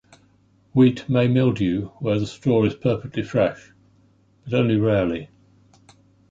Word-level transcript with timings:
Wheat 0.73 1.07
may 1.07 1.27
mildew 1.27 1.89
where 1.99 2.17
the 2.19 2.25
straw 2.25 2.63
is 2.65 2.73
perfectly 2.73 3.21
fresh, 3.21 3.71
but 4.45 4.55
only 4.55 4.75
rarely. 4.77 5.29